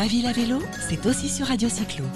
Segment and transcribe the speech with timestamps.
[0.00, 2.06] Ma ville à vélo, c'est aussi sur Radio Cyclo.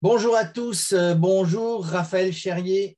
[0.00, 2.96] Bonjour à tous, euh, bonjour Raphaël Cherrier.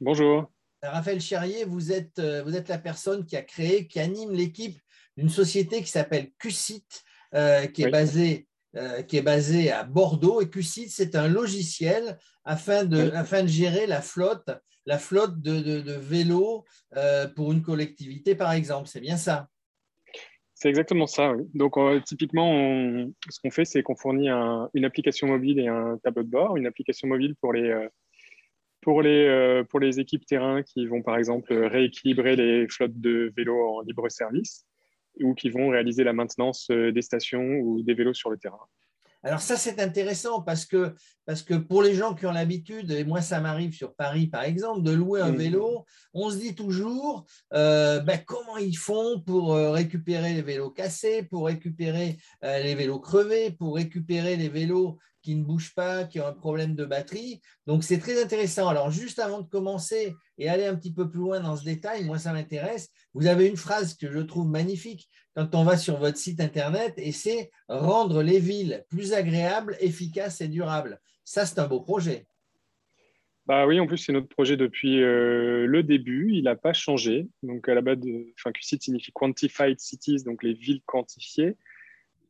[0.00, 0.48] Bonjour.
[0.80, 4.78] Raphaël Cherrier, vous êtes, euh, vous êtes la personne qui a créé, qui anime l'équipe
[5.16, 6.86] d'une société qui s'appelle QSIT,
[7.34, 8.46] euh, qui, est basée,
[9.08, 10.40] qui est basée à Bordeaux.
[10.40, 14.48] Et QSIT, c'est un logiciel afin de, afin de gérer la flotte,
[14.86, 16.64] la flotte de, vélos
[17.36, 18.88] pour une collectivité, par exemple.
[18.88, 19.48] C'est bien ça
[20.56, 21.34] c'est exactement ça.
[21.52, 21.74] Donc,
[22.06, 26.56] typiquement, ce qu'on fait, c'est qu'on fournit une application mobile et un tableau de bord.
[26.56, 27.86] Une application mobile pour les,
[29.02, 33.80] euh, pour les équipes terrain qui vont par exemple rééquilibrer les flottes de vélos en
[33.80, 34.66] libre service
[35.20, 38.58] ou qui vont réaliser la maintenance euh, des stations ou des vélos sur le terrain.
[39.24, 43.04] Alors ça, c'est intéressant parce que, parce que pour les gens qui ont l'habitude, et
[43.04, 47.24] moi ça m'arrive sur Paris par exemple, de louer un vélo, on se dit toujours
[47.54, 53.50] euh, ben, comment ils font pour récupérer les vélos cassés, pour récupérer les vélos crevés,
[53.50, 57.40] pour récupérer les vélos qui ne bougent pas, qui ont un problème de batterie.
[57.66, 58.68] Donc, c'est très intéressant.
[58.68, 62.04] Alors, juste avant de commencer et aller un petit peu plus loin dans ce détail,
[62.04, 62.90] moi, ça m'intéresse.
[63.14, 66.94] Vous avez une phrase que je trouve magnifique quand on va sur votre site Internet
[66.98, 71.00] et c'est rendre les villes plus agréables, efficaces et durables.
[71.24, 72.26] Ça, c'est un beau projet.
[73.46, 76.32] Bah oui, en plus, c'est notre projet depuis euh, le début.
[76.32, 77.28] Il n'a pas changé.
[77.42, 81.56] Donc, à la base, de, enfin, QCIT signifie Quantified Cities, donc les villes quantifiées.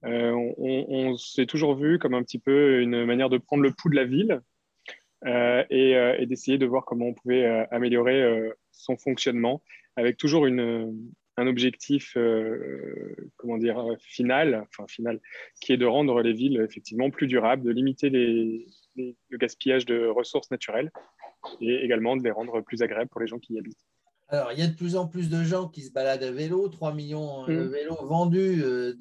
[0.05, 3.91] Euh, on, s'est toujours vu comme un petit peu une manière de prendre le pouls
[3.91, 4.41] de la ville
[5.25, 9.63] euh, euh, et, d'essayer de voir comment on pouvait améliorer son fonctionnement
[9.97, 12.17] avec toujours un objectif
[13.37, 15.21] comment dire final, enfin final,
[15.61, 20.51] qui est de rendre les villes effectivement plus durables, de limiter le gaspillage de ressources
[20.51, 20.91] naturelles
[21.61, 23.79] et également de les rendre plus agréables pour les gens qui y habitent.
[24.35, 26.69] Alors, il y a de plus en plus de gens qui se baladent à vélo,
[26.69, 27.69] 3 millions de mm.
[27.69, 28.95] vélos vendus euh,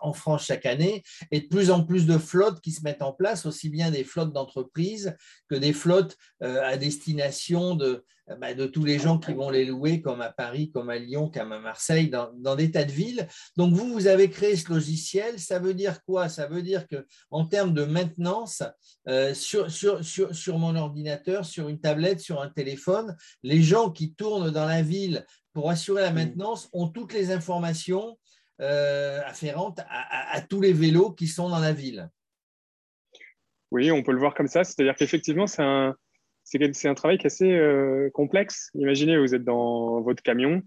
[0.00, 3.12] en France chaque année, et de plus en plus de flottes qui se mettent en
[3.12, 5.14] place, aussi bien des flottes d'entreprises
[5.48, 8.04] que des flottes euh, à destination de,
[8.40, 11.30] bah, de tous les gens qui vont les louer, comme à Paris, comme à Lyon,
[11.32, 13.28] comme à Marseille, dans, des tas de villes.
[13.56, 15.38] Donc, vous, vous avez créé ce logiciel.
[15.38, 16.28] Ça veut dire quoi?
[16.28, 18.62] Ça veut dire qu'en termes de maintenance,
[19.08, 23.90] euh, sur, sur, sur, sur mon ordinateur, sur une tablette, sur un téléphone, les gens
[23.90, 28.18] qui tournent dans la ville pour assurer la maintenance ont toutes les informations
[28.60, 32.08] euh, afférentes à, tous les vélos qui sont dans la ville.
[33.70, 34.64] Oui, on peut le voir comme ça.
[34.64, 35.96] C'est-à-dire qu'effectivement, c'est un,
[36.72, 38.70] c'est un travail qui est assez euh, complexe.
[38.74, 40.62] Imaginez, vous êtes dans votre camion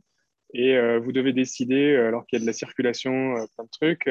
[0.53, 4.09] et euh, vous devez décider, alors qu'il y a de la circulation, plein de trucs.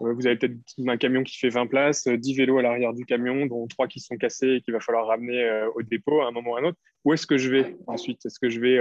[0.00, 0.56] vous avez peut-être
[0.86, 4.00] un camion qui fait 20 places, 10 vélos à l'arrière du camion, dont 3 qui
[4.00, 6.64] sont cassés et qu'il va falloir ramener au dépôt à un moment ou à un
[6.64, 6.78] autre.
[7.04, 8.24] Où est-ce que je vais ensuite?
[8.24, 8.80] Est-ce que je vais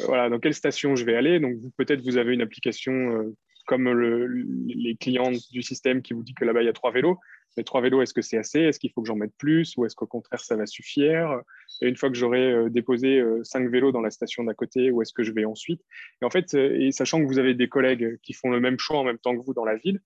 [0.00, 1.40] voilà, dans quelle station je vais aller?
[1.40, 3.32] Donc, peut-être vous avez une application
[3.66, 6.90] euh, comme les clients du système qui vous dit que là-bas, il y a trois
[6.90, 7.18] vélos.
[7.56, 8.60] Les trois vélos, est-ce que c'est assez?
[8.60, 9.74] Est-ce qu'il faut que j'en mette plus?
[9.76, 11.40] Ou est-ce qu'au contraire, ça va suffire?
[11.80, 14.90] Et une fois que j'aurai euh, déposé euh, cinq vélos dans la station d'à côté,
[14.90, 15.82] où est-ce que je vais ensuite?
[16.20, 18.98] Et en fait, et sachant que vous avez des collègues qui font le même choix
[18.98, 20.00] en même temps que vous dans la ville,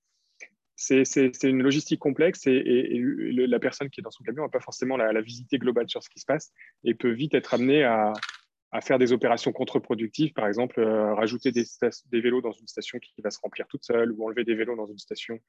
[0.77, 3.03] c'est une logistique complexe et,
[3.37, 6.03] la personne qui est dans son camion n'a pas forcément la, la, visite globale sur
[6.03, 6.53] ce qui se passe
[6.85, 8.15] et peut vite être amenée à,
[8.73, 11.65] à faire des opérations contre-productives, par exemple euh, rajouter des,
[12.13, 14.87] vélos dans une station qui va se remplir toute seule ou enlever des vélos dans
[14.87, 15.41] une station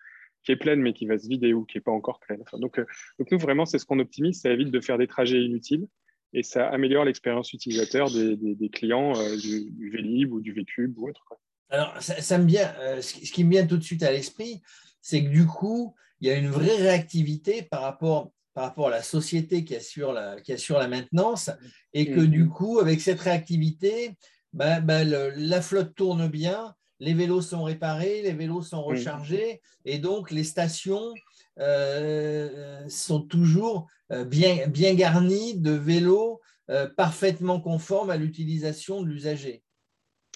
[0.43, 2.43] qui est pleine mais qui va se vider ou qui n'est pas encore pleine.
[2.53, 2.85] donc, euh,
[3.19, 5.87] donc, nous, vraiment, c'est ce qu'on optimise, ça évite de faire des trajets inutiles
[6.33, 11.09] et ça améliore l'expérience utilisateur des, clients euh, du, du, Vélib ou du Vécube ou
[11.09, 11.25] autre.
[11.69, 14.61] Alors, ça, me vient, ce qui me vient tout de suite à l'esprit,
[15.01, 18.91] c'est que du coup, il y a une vraie réactivité par rapport par rapport à
[18.91, 21.49] la société qui assure la, qui assure la maintenance,
[21.95, 24.11] et que du coup, avec cette réactivité,
[24.53, 29.97] bah, bah, la flotte tourne bien, les vélos sont réparés, les vélos sont rechargés, et
[29.97, 31.11] donc les stations
[31.59, 39.07] euh, sont toujours euh, bien, bien garnies de vélos euh, parfaitement conformes à l'utilisation de
[39.07, 39.63] l'usager.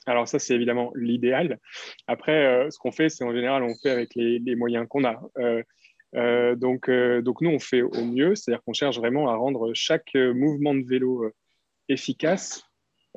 [0.07, 1.60] Alors ça, c'est évidemment l'idéal.
[2.07, 5.21] Après, ce qu'on fait, c'est en général, on fait avec les, les moyens qu'on a.
[6.16, 9.74] Euh, donc, euh, donc, nous, on fait au mieux, c'est-à-dire qu'on cherche vraiment à rendre
[9.74, 11.32] chaque euh, mouvement de vélo
[11.90, 12.64] efficace.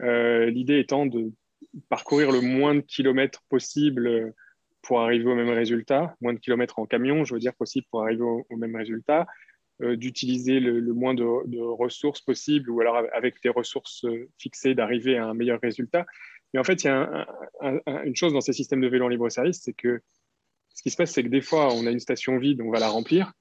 [0.00, 1.32] L'idée étant de
[1.88, 4.32] parcourir le moins de kilomètres possible
[4.80, 8.02] pour arriver au même résultat, moins de kilomètres en camion, je veux dire possible pour
[8.02, 9.26] arriver au, même résultat,
[9.80, 11.24] d'utiliser le, moins de,
[11.58, 14.06] ressources possible ou alors avec des ressources
[14.38, 16.06] fixées d'arriver à un meilleur résultat.
[16.54, 17.26] Mais en fait, il y a
[18.04, 20.00] une chose dans ces systèmes de vélo en libre service, c'est que
[20.78, 22.78] ce qui se passe, c'est que des fois, on a une station vide, on va
[22.78, 23.32] la remplir,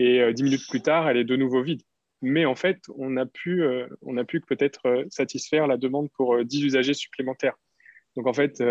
[0.00, 1.82] et euh, dix minutes plus tard, elle est de nouveau vide.
[2.20, 3.62] mais en fait, on a pu,
[4.02, 7.54] on a pu peut-être satisfaire la demande pour 10 usagers supplémentaires.
[8.16, 8.62] Donc en fait,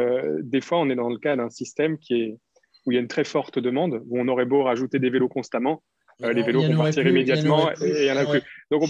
[0.42, 2.38] des fois, on est dans le cas d'un système qui est,
[2.86, 5.30] où il y a une très forte demande, où on aurait beau rajouter des vélos
[5.30, 5.84] constamment,
[6.24, 8.42] euh, les vélos vont partir immédiatement et il y en a plus.
[8.70, 8.84] Donc,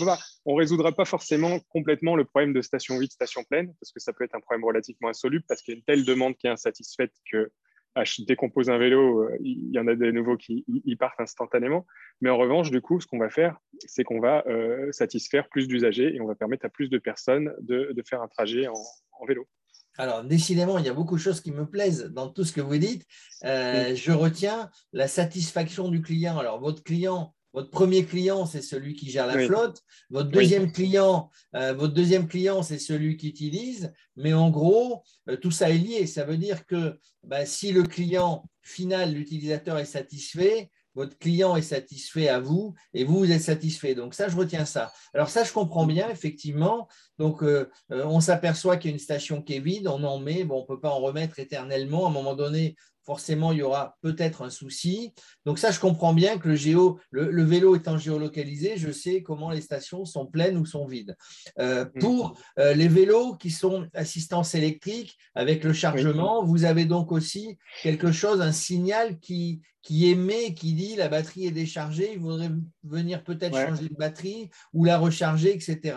[0.46, 4.00] on ne résoudra pas forcément complètement le problème de station vide, station pleine, parce que
[4.00, 6.48] ça peut être un problème relativement insoluble, parce qu'il y a une telle demande qui
[6.48, 7.52] est insatisfaite que
[8.20, 11.20] dès qu'on pose un vélo, euh, il y en a de nouveaux qui y partent
[11.20, 11.86] instantanément.
[12.22, 15.68] Mais en revanche, du coup, ce qu'on va faire, c'est qu'on va euh, satisfaire plus
[15.68, 19.48] d'usagers et on va permettre à plus de personnes de, faire un trajet en vélo.
[19.98, 22.62] Alors, décidément, il y a beaucoup de choses qui me plaisent dans tout ce que
[22.62, 23.06] vous dites.
[23.44, 26.38] Euh, je retiens la satisfaction du client.
[26.38, 29.82] Alors, votre client, votre premier client, c'est celui qui gère la flotte.
[30.10, 33.94] Votre deuxième client, euh, votre deuxième client, c'est celui qui utilise.
[34.16, 36.08] Mais en gros, euh, tout ça est lié.
[36.08, 41.62] Ça veut dire que bah, si le client final, l'utilisateur est satisfait, votre client est
[41.62, 43.96] satisfait à vous et vous, vous êtes satisfait.
[43.96, 44.92] Donc ça, je retiens ça.
[45.14, 46.88] Alors ça, je comprends bien, effectivement.
[47.18, 50.20] Donc euh, euh, on s'aperçoit qu'il y a une station qui est vide, on en
[50.20, 52.06] met, bon, on ne peut pas en remettre éternellement.
[52.06, 55.14] À un moment donné, forcément, il y aura peut-être un souci.
[55.46, 59.50] Donc ça, je comprends bien que le, géo, le, vélo étant géolocalisé, je sais comment
[59.52, 61.16] les stations sont pleines ou sont vides.
[61.60, 62.00] Euh, mm.
[62.00, 67.58] pour euh, les vélos qui sont assistance électrique avec le chargement, vous avez donc aussi
[67.82, 72.52] quelque chose, un signal qui, qui émet, qui dit la batterie est déchargée, il faudrait
[72.84, 75.96] venir peut-être changer de batterie ou la recharger, etc.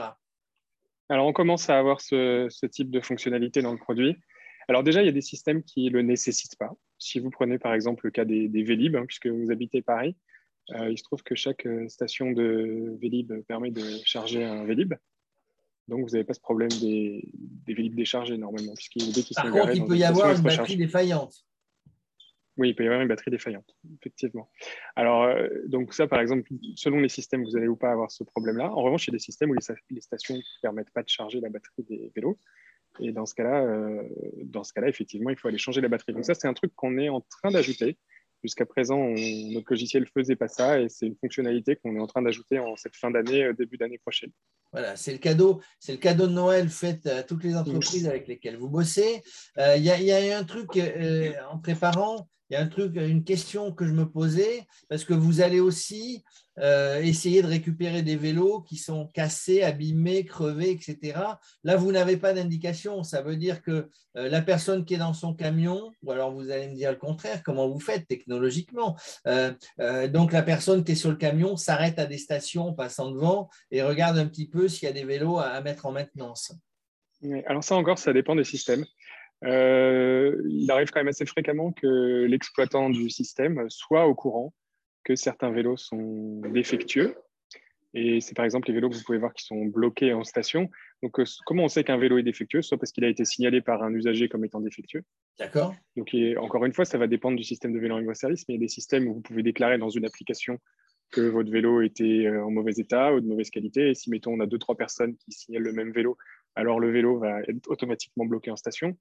[1.10, 4.16] Alors, on commence à avoir ce, ce type de fonctionnalité dans le produit.
[4.68, 6.72] Alors déjà, il y a des systèmes qui ne le nécessitent pas.
[7.04, 10.16] Si vous prenez par exemple le cas des, Vélib, hein, puisque vous habitez Paris,
[10.70, 14.94] euh, il se trouve que chaque euh, station de Vélib permet de charger un Vélib.
[15.86, 19.84] Donc, vous n'avez pas ce problème des, des Vélib déchargés normalement, puisqu'il Par contre, il
[19.84, 21.44] peut y avoir une batterie défaillante.
[22.56, 24.48] Oui, il peut y avoir une batterie défaillante, effectivement.
[24.96, 28.24] Alors, euh, donc ça, par exemple, selon les systèmes, vous n'allez ou pas avoir ce
[28.24, 28.72] problème-là.
[28.72, 31.40] En revanche, il y a des systèmes où les, stations ne permettent pas de charger
[31.40, 32.38] la batterie des vélos.
[33.00, 34.02] Et dans ce cas-là, euh,
[34.44, 36.12] dans ce cas-là, effectivement, il faut aller changer la batterie.
[36.12, 37.98] Donc ça, c'est un truc qu'on est en train d'ajouter.
[38.42, 38.98] Jusqu'à présent,
[39.52, 42.58] notre logiciel ne faisait pas ça et c'est une fonctionnalité qu'on est en train d'ajouter
[42.58, 44.30] en cette fin d'année, euh, début d'année prochaine.
[44.70, 48.28] Voilà, c'est le cadeau, c'est le cadeau de Noël fait à toutes les entreprises avec
[48.28, 49.22] lesquelles vous bossez.
[49.56, 50.78] Euh, il y, a un truc
[51.50, 52.28] en préparant,
[52.60, 56.24] il y a une question que je me posais, parce que vous allez aussi
[56.60, 61.18] euh, essayer de récupérer des vélos qui sont cassés, abîmés, crevés, etc.
[61.64, 63.02] Là, vous n'avez pas d'indication.
[63.02, 66.50] Ça veut dire que euh, la personne qui est dans son camion, ou alors vous
[66.50, 68.96] allez me dire le contraire, comment vous faites technologiquement
[69.26, 69.52] euh,
[70.08, 73.82] Donc, la personne qui est sur le camion s'arrête à des stations passant devant et
[73.82, 76.52] regarde un petit peu s'il y a des vélos à, mettre en maintenance.
[77.46, 78.84] alors ça encore, ça dépend des systèmes.
[79.44, 84.54] Il arrive quand même assez fréquemment que l'exploitant du système soit au courant
[85.04, 87.14] que certains vélos sont défectueux.
[87.96, 90.68] Et c'est par exemple les vélos que vous pouvez voir qui sont bloqués en station.
[91.02, 92.60] Donc, euh, comment on sait qu'un vélo est défectueux?
[92.60, 95.04] Soit parce qu'il a été signalé par un usager comme étant défectueux.
[95.38, 95.74] D'accord.
[95.96, 98.58] Donc, encore une fois, ça va dépendre du système de vélo en libre-service, mais il
[98.58, 100.58] y a des systèmes où vous pouvez déclarer dans une application
[101.12, 103.90] que votre vélo était euh, en mauvais état ou de mauvaise qualité.
[103.90, 106.16] Et si, mettons, on a deux, trois personnes qui signalent le même vélo,
[106.56, 108.96] alors le vélo va être automatiquement bloqué en station.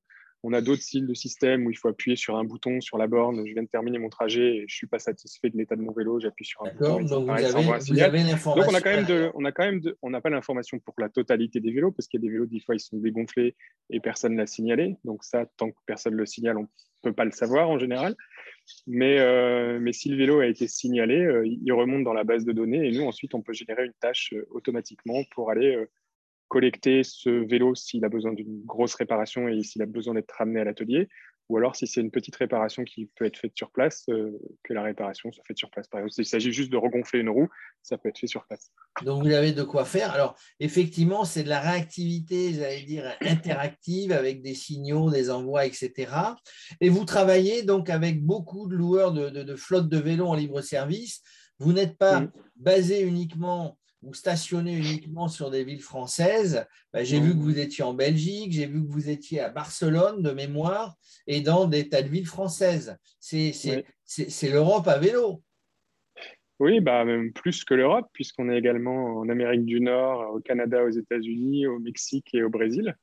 [0.45, 3.07] On a d'autres styles de système où il faut appuyer sur un bouton sur la
[3.07, 3.45] borne.
[3.47, 5.81] Je viens de terminer mon trajet et je ne suis pas satisfait de l'état de
[5.81, 6.19] mon vélo.
[6.19, 7.01] J'appuie sur un bouton.
[7.01, 7.43] Donc, vous, avez,
[8.23, 8.55] l'information.
[8.55, 10.93] Donc, on a quand même de, on a quand même on n'a pas l'information pour
[10.97, 13.55] la totalité des vélos parce qu'il y a des vélos, des fois, ils sont dégonflés
[13.89, 14.97] et personne ne l'a signalé.
[15.05, 16.67] Donc, ça, tant que personne ne le signale, on ne
[17.01, 18.13] peut pas le savoir en général.
[18.85, 22.43] Mais, euh, mais si le vélo a été signalé, euh, il remonte dans la base
[22.43, 25.85] de données et nous, ensuite, on peut générer une tâche euh, automatiquement pour aller
[26.53, 30.59] collecter ce vélo s'il a besoin d'une grosse réparation et s'il a besoin d'être ramené
[30.59, 31.09] à l'atelier,
[31.49, 34.71] ou alors si c'est une petite réparation qui peut être faite sur place, euh, que
[34.71, 35.87] la réparation soit faite sur place.
[35.87, 37.49] Par exemple, s'il s'agit juste de regonfler une roue,
[37.81, 38.71] ça peut être fait sur place.
[39.01, 40.11] Donc vous avez de quoi faire.
[40.11, 46.11] Alors effectivement, c'est de la réactivité, j'allais dire interactive, avec des signaux, des envois, etc.
[46.81, 50.61] Et vous travaillez donc avec beaucoup de loueurs de, de, flottes de vélos en libre
[50.61, 51.23] service.
[51.57, 52.31] Vous n'êtes pas mm.
[52.57, 57.83] basé uniquement vous stationnez uniquement sur des villes françaises, bah, j'ai vu que vous étiez
[57.83, 60.95] en Belgique, j'ai vu que vous étiez à Barcelone de mémoire
[61.25, 62.97] et dans des tas de villes françaises.
[63.19, 63.53] C'est
[64.51, 65.41] l'Europe à vélo.
[66.59, 70.83] Oui, bah, même plus que l'Europe, puisqu'on est également en Amérique du Nord, au Canada,
[70.83, 72.95] aux États-Unis, au Mexique et au Brésil.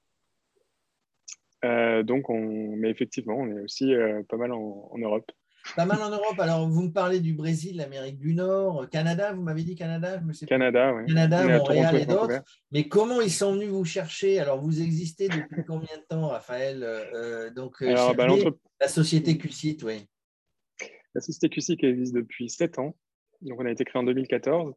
[1.65, 5.31] Euh, donc, on, mais effectivement, on est aussi euh, pas mal en Europe.
[5.77, 6.39] Pas mal en Europe.
[6.39, 10.47] Alors, vous me parlez du Brésil, l'Amérique du Nord, Canada, vous m'avez dit Canada je
[10.47, 11.07] Canada, oui.
[11.07, 12.43] Canada, Montréal et d'autres.
[12.73, 14.41] Mais comment ils sont venus vous chercher?
[14.41, 18.27] Alors, vous existez depuis combien de temps, Raphaël euh, euh, Donc, euh, bah,
[18.81, 20.07] la société QCIT, oui.
[21.15, 22.97] La société QCIT existe depuis 7 ans.
[23.43, 24.75] Donc, on a été créé en 2014.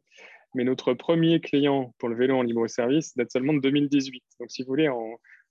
[0.54, 4.22] Mais notre premier client pour le vélo en libre-service date seulement de 2018.
[4.38, 4.88] Donc, si vous voulez,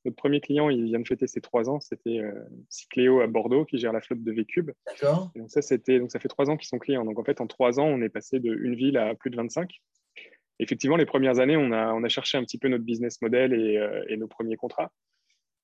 [0.05, 1.79] notre premier client, il vient de fêter ses trois ans.
[1.79, 2.31] C'était euh,
[2.69, 4.72] Cycléo à Bordeaux qui gère la flotte de V-Cube.
[4.86, 5.31] D'accord.
[5.36, 7.05] Donc, ça, c'était, donc, ça fait trois ans qu'ils sont clients.
[7.05, 9.36] Donc, en fait, en trois ans, on est passé de une ville à plus de
[9.38, 9.69] 25.
[10.60, 13.53] Effectivement, les premières années, on a, on a cherché un petit peu notre business model
[13.53, 14.91] et, euh, et nos premiers contrats.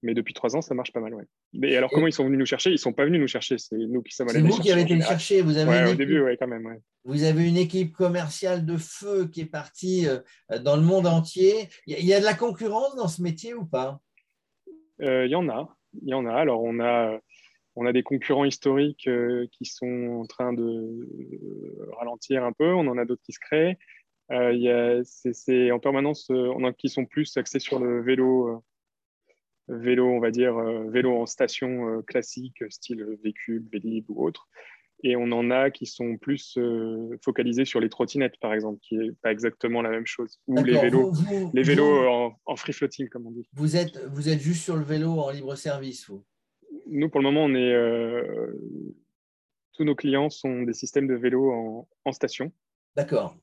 [0.02, 1.14] Mais depuis trois ans, ça marche pas mal.
[1.14, 1.26] Ouais.
[1.62, 2.72] Et alors, comment ils sont venus nous chercher?
[2.72, 3.58] Ils sont pas venus nous chercher.
[3.58, 5.42] C'est nous qui sommes allés C'est vous qui avez été le chercher.
[5.42, 6.66] Vous avez ouais, au équipe- début, ouais, quand même.
[6.66, 6.80] ouais.
[7.04, 10.20] Vous avez une équipe commerciale de feu qui est partie euh,
[10.60, 11.68] dans le monde entier.
[11.86, 14.00] Il y a- de la concurrence dans ce métier ou pas?
[15.00, 15.76] Il y en a.
[16.02, 16.34] Il y en a.
[16.34, 17.20] Alors, on a,
[17.76, 22.74] on a des concurrents historiques euh, qui sont en train de euh, ralentir un peu.
[22.74, 23.78] On en a d'autres qui se créent.
[24.32, 28.50] Euh, il c'est, en permanence, euh, on a qui sont plus axés sur le vélo,
[28.50, 28.60] euh,
[29.70, 34.48] vélo, on va dire, euh, vélo en station euh, classique, style Vécube, Vélib ou autre.
[35.04, 38.96] Et on en a qui sont plus euh, focalisés sur les trottinettes, par exemple, qui
[38.96, 40.40] est pas exactement la même chose.
[40.48, 43.32] Ou les vélos, Vous- vous- les vélos vous- euh, en, en free floating, comme on
[43.32, 43.48] dit.
[43.54, 46.26] Vous êtes, vous êtes juste sur le vélo en libre service, vous
[46.88, 48.52] Nous, pour le moment, on est, euh,
[49.74, 52.52] tous nos clients sont des systèmes de vélo en, en station.
[52.98, 53.38] D'accord.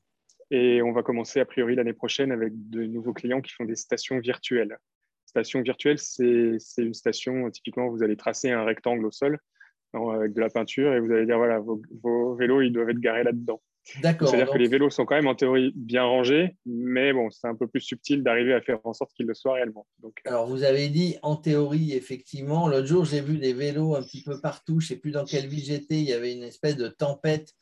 [0.51, 3.75] Et on va commencer a priori l'année prochaine avec de nouveaux clients qui font des
[3.75, 4.77] stations virtuelles.
[5.25, 9.39] Station virtuelle, c'est une station, typiquement, vous allez tracer un rectangle au sol
[9.93, 12.99] avec de la peinture et vous allez dire, voilà, vos, vos vélos, ils doivent être
[12.99, 13.61] garés là-dedans.
[14.01, 14.27] D'accord.
[14.27, 17.55] C'est-à-dire que les vélos sont quand même en théorie bien rangés, mais bon, c'est un
[17.55, 19.87] peu plus subtil d'arriver à faire en sorte qu'ils le soient réellement.
[19.99, 22.67] Donc, euh, Alors, vous avez dit en théorie, effectivement.
[22.67, 24.79] L'autre jour, j'ai vu des vélos un petit peu partout.
[24.79, 25.95] Je ne sais plus dans quelle ville j'étais.
[25.95, 27.53] Il y avait une espèce de tempête.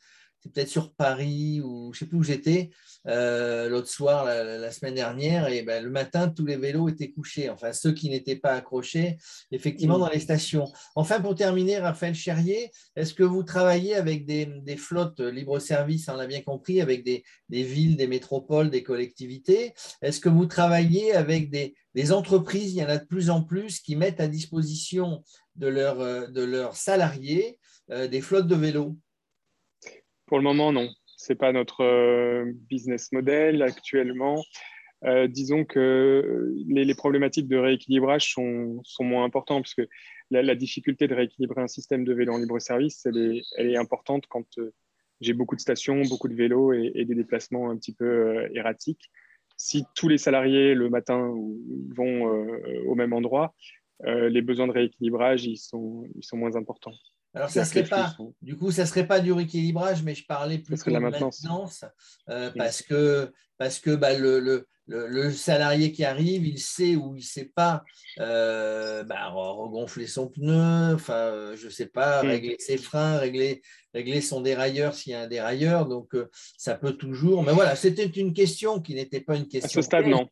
[0.46, 2.70] C'est peut-être sur Paris ou je ne sais plus où j'étais
[3.08, 5.48] euh, l'autre soir, la, semaine dernière.
[5.48, 7.50] Et ben, le matin, tous les vélos étaient couchés.
[7.50, 9.16] Enfin, ceux qui n'étaient pas accrochés,
[9.50, 10.00] effectivement, Mm.
[10.00, 10.70] dans les stations.
[10.94, 16.16] Enfin, pour terminer, Raphaël Cherrier, est-ce que vous travaillez avec des, des flottes libre-service, on
[16.16, 19.74] l'a bien compris, avec des, des villes, des métropoles, des collectivités?
[20.02, 21.74] Est-ce que vous travaillez avec des,
[22.12, 25.22] entreprises, il y en a de plus en plus, qui mettent à disposition
[25.56, 27.58] de, leurs euh, de leurs salariés
[27.90, 28.96] euh, des flottes de vélos
[30.26, 30.88] Pour le moment, non.
[31.16, 34.42] Ce n'est pas notre euh, business model actuellement.
[35.04, 39.88] Euh, disons que les, problématiques de rééquilibrage sont, sont moins importantes, puisque
[40.30, 43.76] la, la difficulté de rééquilibrer un système de vélo en libre-service, elle est, elle est
[43.76, 44.72] importante quand euh,
[45.20, 49.10] j'ai beaucoup de stations, beaucoup de vélos et, des déplacements un petit peu erratiques.
[49.56, 51.32] Si tous les salariés le matin
[51.94, 52.24] vont
[52.86, 53.54] au même endroit,
[54.04, 56.04] les besoins de rééquilibrage ils sont
[56.34, 56.92] moins importants.
[57.36, 60.24] Alors, ça serait pas, sont- du coup, ça ne serait pas du rééquilibrage, mais je
[60.26, 61.84] parlais plutôt serait de la maintenance.
[62.30, 66.96] euh, parce que, parce que bah, le, le, le, le salarié qui arrive, il sait
[66.96, 67.84] ou il ne sait pas
[68.20, 72.26] euh, bah, re- regonfler son pneu, enfin, euh, je sais pas, Mm.
[72.28, 73.62] régler ses freins, régler,
[73.92, 75.86] régler son dérailleur s'il y a un dérailleur.
[75.86, 77.42] Donc, euh, ça peut toujours.
[77.42, 79.82] Mais voilà, c'était une question qui n'était pas une À question.
[79.82, 80.28] ce stade, non.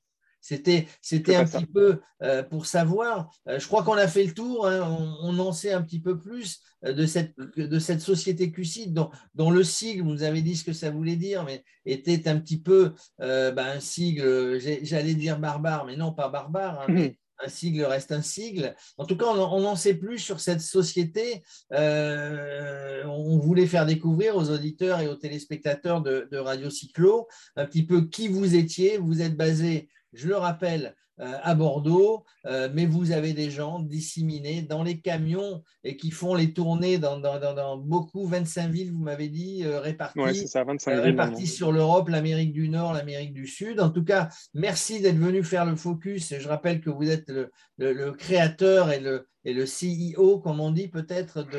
[0.47, 0.87] C'était,
[1.35, 1.59] un ça.
[1.59, 3.31] petit peu euh, pour savoir.
[3.49, 4.67] euh, je crois qu'on a fait le tour.
[4.67, 8.53] hein, on, on en sait un petit peu plus euh, de cette, de cette société
[8.53, 11.65] QCID dont, dont le sigle, vous nous avez dit ce que ça voulait dire, mais
[11.87, 16.83] était un petit peu euh, ben, un sigle, j'allais dire barbare, mais non pas barbare,
[16.83, 18.77] hein, mais un sigle reste un sigle.
[18.99, 21.43] En tout cas, on en- on n'en sait plus sur cette société.
[21.73, 27.67] Euh, on voulait faire découvrir aux auditeurs et aux téléspectateurs de, de Radio Cyclo un
[27.67, 28.99] petit peu qui vous étiez.
[28.99, 33.79] Vous êtes basé, je le rappelle, euh, à Bordeaux, euh, mais vous avez des gens
[33.79, 38.69] disséminés dans les camions et qui font les tournées dans, dans- dans- dans beaucoup, 25
[38.73, 41.05] villes, vous m'avez dit, euh, réparties Ouais, c'est ça, 25 euh, 000.
[41.07, 43.79] répartis sur l'Europe, l'Amérique du Nord, l'Amérique du Sud.
[43.79, 46.33] En tout cas, merci d'être venu faire le focus.
[46.33, 50.41] Et je rappelle que vous êtes le, le- le créateur et le, et le CEO,
[50.41, 51.45] comme on dit peut-être.
[51.45, 51.59] De,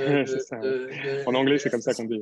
[0.64, 2.22] de- En anglais, c'est comme ça qu'on dit.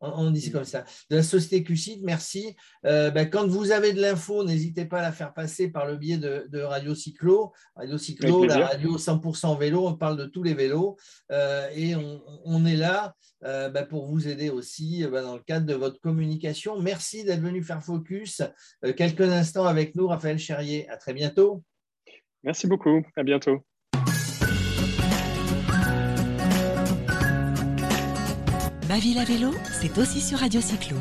[0.00, 0.84] On, on dit c'est comme ça.
[1.10, 2.56] De la société QCID, merci.
[2.86, 5.96] Euh, ben, quand vous avez de l'info, n'hésitez pas à la faire passer par le
[5.96, 7.52] biais de, de Radio Cyclo.
[7.76, 10.96] Radio Cyclo, la radio 100% vélo, on parle de tous les vélos.
[11.30, 13.14] Euh, et on, on est là
[13.44, 16.80] euh, ben, pour vous aider aussi ben, dans le cadre de votre communication.
[16.80, 18.42] Merci d'être venu faire focus
[18.96, 20.88] quelques instants avec nous, Raphaël Cherrier.
[20.88, 21.62] À très bientôt.
[22.42, 23.02] Merci beaucoup.
[23.16, 23.64] À bientôt.
[28.90, 30.96] Ma ville à vélo, c'est aussi sur Radio Cyclo.